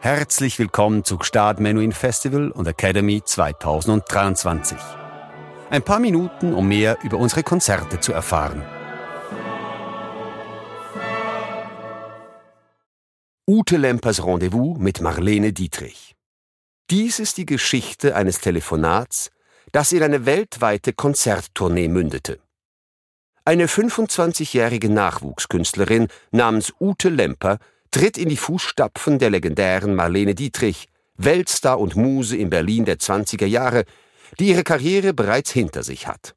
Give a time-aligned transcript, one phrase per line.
[0.00, 4.78] Herzlich willkommen zu Gstad Menuhin Festival und Academy 2023.
[5.70, 8.62] Ein paar Minuten, um mehr über unsere Konzerte zu erfahren.
[13.44, 16.14] Ute Lempers Rendezvous mit Marlene Dietrich.
[16.90, 19.32] Dies ist die Geschichte eines Telefonats,
[19.72, 22.38] das in eine weltweite Konzerttournee mündete.
[23.44, 27.58] Eine 25-jährige Nachwuchskünstlerin namens Ute Lemper
[27.98, 33.44] tritt in die Fußstapfen der legendären Marlene Dietrich, Weltstar und Muse in Berlin der 20er
[33.44, 33.84] Jahre,
[34.38, 36.36] die ihre Karriere bereits hinter sich hat.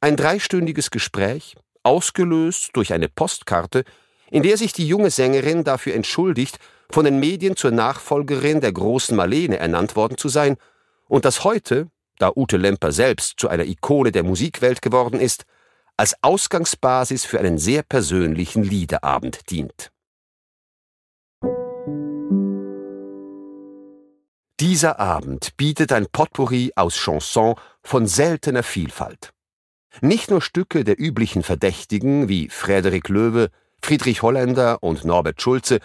[0.00, 3.84] Ein dreistündiges Gespräch, ausgelöst durch eine Postkarte,
[4.32, 6.58] in der sich die junge Sängerin dafür entschuldigt,
[6.90, 10.56] von den Medien zur Nachfolgerin der großen Marlene ernannt worden zu sein
[11.06, 11.86] und das heute,
[12.18, 15.44] da Ute Lemper selbst zu einer Ikone der Musikwelt geworden ist,
[15.96, 19.92] als Ausgangsbasis für einen sehr persönlichen Liederabend dient.
[24.60, 29.32] Dieser Abend bietet ein Potpourri aus Chansons von seltener Vielfalt.
[30.00, 35.78] Nicht nur Stücke der üblichen Verdächtigen wie Frederik Löwe, Friedrich Holländer und Norbert Schulze,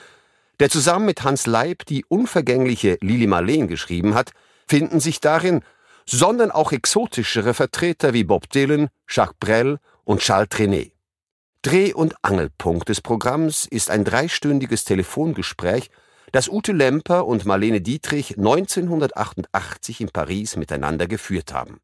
[0.60, 4.32] der zusammen mit Hans Leib die unvergängliche Lili Marleen geschrieben hat,
[4.68, 5.62] finden sich darin,
[6.08, 10.94] sondern auch exotischere Vertreter wie Bob Dylan, Jacques Brel und Charles Trenet.
[11.62, 15.92] Dreh- und Angelpunkt des Programms ist ein dreistündiges Telefongespräch
[16.34, 21.78] das Ute Lemper und Marlene Dietrich 1988 in Paris miteinander geführt haben.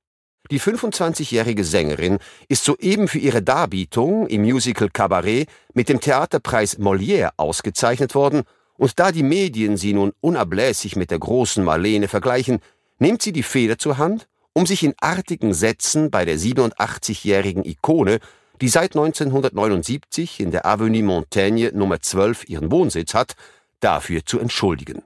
[0.49, 7.29] Die 25-jährige Sängerin ist soeben für ihre Darbietung im Musical Cabaret mit dem Theaterpreis Molière
[7.37, 8.41] ausgezeichnet worden,
[8.75, 12.59] und da die Medien sie nun unablässig mit der großen Marlene vergleichen,
[12.97, 18.17] nimmt sie die Feder zur Hand, um sich in artigen Sätzen bei der 87-jährigen Ikone,
[18.61, 23.35] die seit 1979 in der Avenue Montaigne Nummer 12 ihren Wohnsitz hat,
[23.79, 25.03] dafür zu entschuldigen.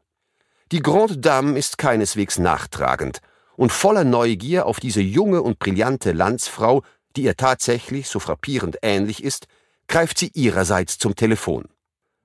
[0.72, 3.20] Die Grande Dame ist keineswegs nachtragend
[3.56, 6.84] und voller Neugier auf diese junge und brillante Landsfrau,
[7.16, 9.48] die ihr tatsächlich so frappierend ähnlich ist,
[9.88, 11.66] greift sie ihrerseits zum Telefon.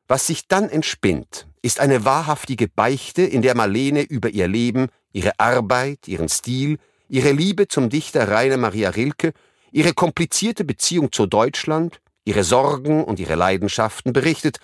[0.06, 5.38] Was sich dann entspinnt, ist eine wahrhaftige Beichte, in der Marlene über ihr Leben, ihre
[5.38, 9.32] Arbeit, ihren Stil, ihre Liebe zum Dichter Rainer Maria Rilke,
[9.70, 14.60] ihre komplizierte Beziehung zu Deutschland, ihre Sorgen und ihre Leidenschaften berichtet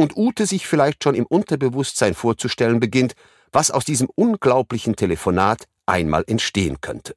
[0.00, 3.14] und Ute sich vielleicht schon im Unterbewusstsein vorzustellen beginnt,
[3.52, 7.14] was aus diesem unglaublichen Telefonat einmal entstehen könnte.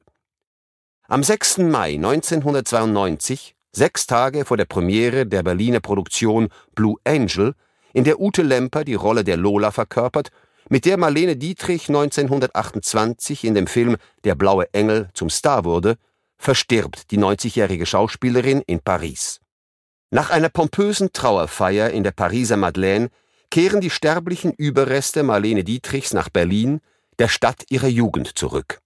[1.06, 1.58] Am 6.
[1.58, 7.54] Mai 1992, sechs Tage vor der Premiere der Berliner Produktion Blue Angel,
[7.92, 10.30] in der Ute Lemper die Rolle der Lola verkörpert,
[10.70, 15.96] mit der Marlene Dietrich 1928 in dem Film Der blaue Engel zum Star wurde,
[16.38, 19.40] verstirbt die 90-jährige Schauspielerin in Paris.
[20.14, 23.10] Nach einer pompösen Trauerfeier in der Pariser Madeleine
[23.50, 26.80] kehren die sterblichen Überreste Marlene Dietrichs nach Berlin,
[27.18, 28.78] der Stadt ihrer Jugend, zurück.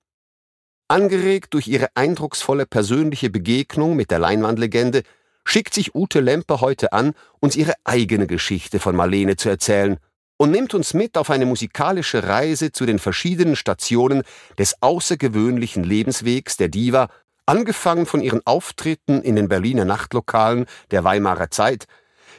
[0.89, 5.03] Angeregt durch ihre eindrucksvolle persönliche Begegnung mit der Leinwandlegende
[5.45, 9.99] schickt sich Ute Lemper heute an, uns ihre eigene Geschichte von Marlene zu erzählen
[10.39, 14.23] und nimmt uns mit auf eine musikalische Reise zu den verschiedenen Stationen
[14.59, 17.11] des außergewöhnlichen Lebenswegs der Diva
[17.49, 21.87] angefangen von ihren Auftritten in den Berliner Nachtlokalen der Weimarer Zeit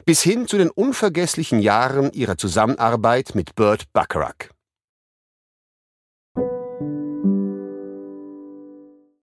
[0.05, 4.49] bis hin zu den unvergesslichen Jahren ihrer Zusammenarbeit mit Burt Bacharach.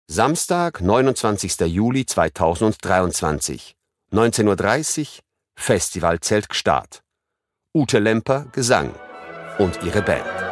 [0.07, 1.59] Samstag, 29.
[1.61, 3.75] Juli 2023,
[4.11, 5.07] 19.30 Uhr,
[5.55, 7.03] Festivalzelt Gstaad.
[7.73, 8.93] Ute Lemper, Gesang
[9.57, 10.42] und ihre Band.